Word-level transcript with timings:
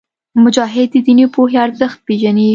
مجاهد 0.43 0.87
د 0.91 0.95
دیني 1.05 1.25
پوهې 1.33 1.57
ارزښت 1.65 1.97
پېژني. 2.05 2.47